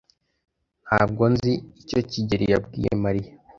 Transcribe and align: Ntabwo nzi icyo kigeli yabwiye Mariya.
Ntabwo 0.85 1.23
nzi 1.33 1.53
icyo 1.81 1.99
kigeli 2.09 2.45
yabwiye 2.53 2.91
Mariya. 3.03 3.31